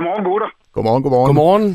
[0.00, 0.50] Godmorgen, gutter.
[0.74, 1.28] Godmorgen, godmorgen.
[1.30, 1.68] Godmorgen.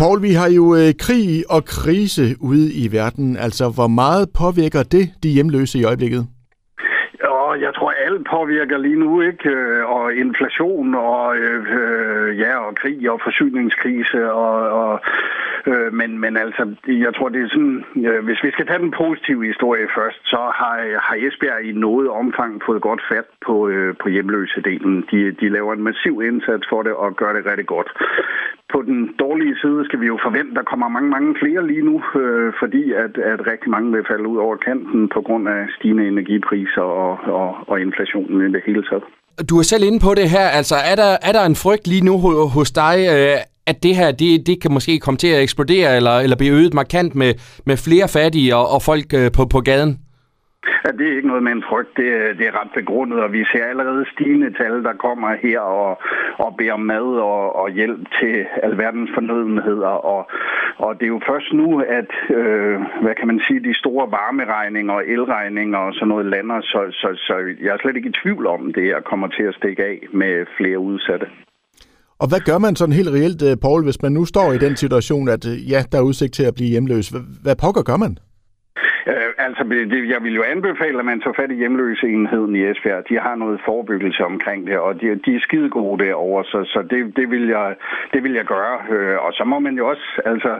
[0.00, 3.36] Paul, vi har jo øh, krig og krise ude i verden.
[3.46, 6.22] Altså, hvor meget påvirker det de hjemløse i øjeblikket?
[7.40, 9.48] Og jeg tror, alt påvirker lige nu, ikke?
[9.50, 14.92] Øh, Og inflation og, øh, øh, ja, og krig og forsyningskrise og, og
[15.70, 16.62] øh, men, men altså,
[17.04, 20.40] jeg tror, det er sådan, øh, hvis vi skal tage den positive historie først, så
[20.60, 20.76] har,
[21.06, 24.94] har Esbjerg i noget omfang fået godt fat på, øh, på hjemløsedelen.
[25.10, 27.90] De, de laver en massiv indsats for det og gør det rigtig godt.
[28.72, 31.84] På den dårlige side skal vi jo forvente, at der kommer mange, mange flere lige
[31.90, 35.60] nu, øh, fordi at, at rigtig mange vil falde ud over kanten på grund af
[35.76, 39.04] stigende energipriser og, og, og inflationen i det hele taget.
[39.50, 40.46] Du er selv inde på det her.
[40.58, 42.14] Altså, er der, er der en frygt lige nu
[42.56, 43.36] hos dig, øh,
[43.66, 46.74] at det her det, det kan måske komme til at eksplodere eller, eller blive øget
[46.74, 47.34] markant med,
[47.66, 49.98] med flere fattige og, og folk øh, på, på gaden?
[50.84, 51.96] Ja, det er ikke noget med en frygt.
[51.96, 55.98] Det, det er ret begrundet, og vi ser allerede stigende tal, der kommer her og,
[56.38, 59.94] og beder mad og, og hjælp til alverdens fornødenheder.
[60.14, 60.30] Og,
[60.76, 64.94] og det er jo først nu, at øh, hvad kan man sige, de store varmeregninger
[64.94, 68.46] og elregninger og sådan noget lander, så, så, så jeg er slet ikke i tvivl
[68.46, 71.26] om, det her kommer til at stikke af med flere udsatte.
[72.24, 74.76] Og hvad gør man sådan helt reelt, øh, Paul, hvis man nu står i den
[74.76, 77.12] situation, at øh, ja, der er udsigt til at blive hjemløs?
[77.42, 78.18] Hvad pokker gør man?
[79.06, 83.08] Øh, altså, det, jeg vil jo anbefale, at man tager fat i hjemløseenheden i Esbjerg.
[83.08, 86.82] De har noget forebyggelse omkring det, og de, de er skide gode derovre, så, så
[86.90, 87.74] det, det, vil jeg,
[88.12, 88.76] det vil jeg gøre.
[88.94, 90.52] Øh, og så må man jo også, altså,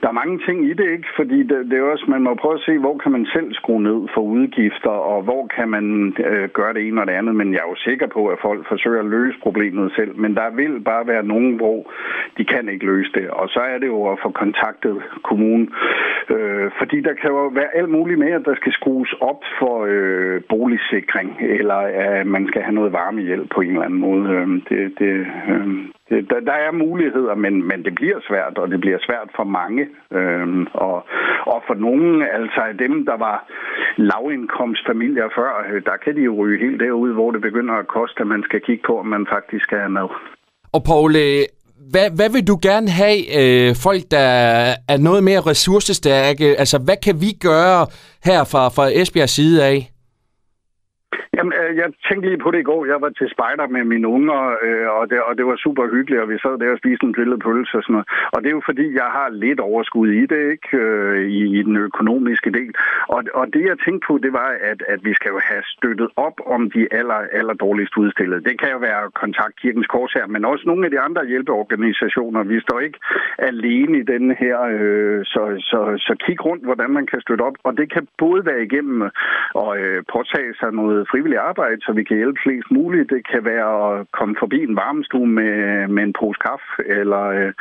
[0.00, 1.08] der er mange ting i det, ikke?
[1.16, 3.82] Fordi det, det er også, man må prøve at se, hvor kan man selv skrue
[3.82, 7.34] ned for udgifter, og hvor kan man øh, gøre det ene og det andet.
[7.36, 10.16] Men jeg er jo sikker på, at folk forsøger at løse problemet selv.
[10.16, 11.92] Men der vil bare være nogen, hvor
[12.38, 13.30] de kan ikke løse det.
[13.30, 15.74] Og så er det jo at få kontaktet kommunen.
[16.30, 19.42] Øh, Øh, fordi der kan jo være alt muligt med, at der skal skrues op
[19.58, 24.30] for øh, boligsikring, eller at man skal have noget varmehjælp på en eller anden måde.
[24.30, 25.66] Øh, det, det, øh,
[26.08, 29.44] det, der, der er muligheder, men, men det bliver svært, og det bliver svært for
[29.44, 29.88] mange.
[30.12, 31.06] Øh, og,
[31.46, 33.48] og for nogen, altså dem, der var
[33.96, 38.20] lavindkomstfamilier før, øh, der kan de jo ryge helt derud, hvor det begynder at koste,
[38.20, 40.08] at man skal kigge på, om man faktisk skal have mad.
[40.72, 41.44] Og Paul, øh,
[41.90, 44.18] hvad, hvad vil du gerne have øh, folk, der
[44.88, 46.56] er noget mere ressourcestærke?
[46.58, 47.86] Altså, hvad kan vi gøre
[48.24, 49.93] her fra, fra Esbjergs side af?
[51.82, 52.80] Jeg tænkte lige på det i går.
[52.92, 56.22] Jeg var til spejder med mine unger, øh, og, det, og det var super hyggeligt,
[56.22, 58.08] og vi sad der og spiste en grillet pølse og sådan noget.
[58.34, 60.68] Og det er jo fordi, jeg har lidt overskud i det, ikke?
[60.82, 62.72] Øh, i, i den økonomiske del.
[63.08, 66.08] Og, og det, jeg tænkte på, det var, at, at vi skal jo have støttet
[66.16, 68.44] op om de aller, aller dårligst udstillede.
[68.48, 72.42] Det kan jo være Kontakt Kirkens Kors her, men også nogle af de andre hjælpeorganisationer.
[72.42, 72.98] Vi står ikke
[73.38, 77.56] alene i den her, øh, så, så, så kig rundt, hvordan man kan støtte op.
[77.64, 79.02] Og det kan både være igennem
[79.54, 83.10] og øh, påtage sig noget frivilligt arbejde, så vi kan hjælpe flest muligt.
[83.10, 86.70] Det kan være at komme forbi en varmestue med, med en pose kaffe,
[87.00, 87.52] eller øh,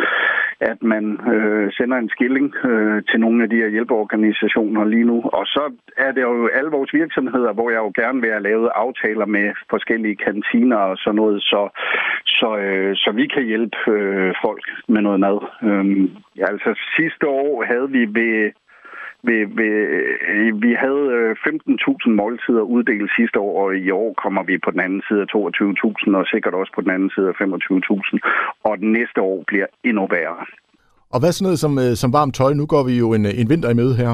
[0.72, 5.18] at man øh, sender en skilling øh, til nogle af de her hjælpeorganisationer lige nu.
[5.38, 5.64] Og så
[5.98, 9.48] er det jo alle vores virksomheder, hvor jeg jo gerne vil have lavet aftaler med
[9.70, 11.62] forskellige kantiner og sådan noget, så,
[12.26, 15.38] så, øh, så vi kan hjælpe øh, folk med noget mad.
[15.68, 15.86] Øh,
[16.38, 18.52] ja, altså sidste år havde vi ved
[19.28, 19.68] vi, vi,
[19.98, 24.72] øh, vi havde øh, 15.000 måltider uddelt sidste år, og i år kommer vi på
[24.72, 28.20] den anden side af 22.000, og sikkert også på den anden side af 25.000.
[28.68, 30.46] Og den næste år bliver endnu værre.
[31.14, 32.54] Og hvad sådan noget som, øh, som varmt tøj?
[32.54, 34.12] Nu går vi jo en, en vinter i møde her.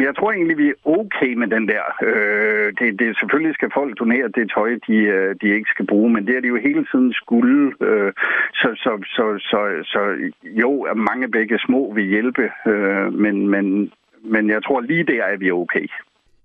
[0.00, 1.84] Men jeg tror egentlig, vi er okay med den der.
[2.08, 6.10] Øh, det, det, selvfølgelig skal folk donere det tøj, de, øh, de ikke skal bruge,
[6.14, 7.72] men det er det jo hele tiden skulle.
[7.80, 8.12] Øh,
[8.60, 9.60] så, så, så, så,
[9.92, 10.00] så
[10.44, 13.92] jo, mange begge små vil hjælpe, øh, men, men,
[14.24, 15.86] men jeg tror lige der er vi okay.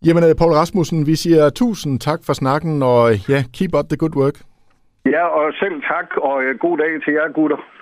[0.06, 3.98] Jamen, øh, Paul Rasmussen, vi siger tusind tak for snakken, og ja, keep up the
[3.98, 4.38] good work.
[5.06, 7.76] Ja, og selv tak, og øh, god dag til jer gutter.